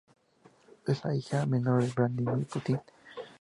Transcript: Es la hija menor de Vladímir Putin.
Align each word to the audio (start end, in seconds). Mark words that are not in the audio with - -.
Es 0.87 1.05
la 1.05 1.13
hija 1.13 1.45
menor 1.45 1.83
de 1.83 1.93
Vladímir 1.95 2.47
Putin. 2.47 2.79